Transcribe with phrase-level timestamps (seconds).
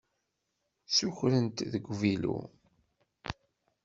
[0.87, 2.37] Ssukren-t deg uvilu.